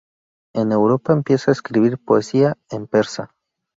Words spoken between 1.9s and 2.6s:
poesía